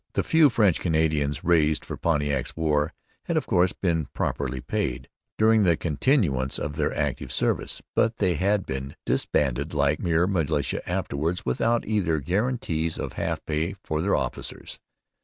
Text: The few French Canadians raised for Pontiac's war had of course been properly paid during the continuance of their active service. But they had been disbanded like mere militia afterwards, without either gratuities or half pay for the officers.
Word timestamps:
The 0.13 0.23
few 0.23 0.49
French 0.49 0.79
Canadians 0.79 1.43
raised 1.43 1.85
for 1.85 1.95
Pontiac's 1.95 2.55
war 2.57 2.91
had 3.25 3.37
of 3.37 3.45
course 3.45 3.71
been 3.71 4.07
properly 4.15 4.59
paid 4.59 5.07
during 5.37 5.61
the 5.61 5.77
continuance 5.77 6.57
of 6.57 6.75
their 6.75 6.91
active 6.97 7.31
service. 7.31 7.83
But 7.95 8.15
they 8.15 8.33
had 8.33 8.65
been 8.65 8.95
disbanded 9.05 9.75
like 9.75 9.99
mere 9.99 10.25
militia 10.25 10.81
afterwards, 10.89 11.45
without 11.45 11.85
either 11.85 12.17
gratuities 12.19 12.97
or 12.97 13.09
half 13.13 13.45
pay 13.45 13.75
for 13.83 14.01
the 14.01 14.11
officers. 14.15 14.79